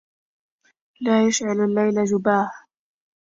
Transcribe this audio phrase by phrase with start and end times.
[1.01, 2.51] لا يشعل الليل جباه!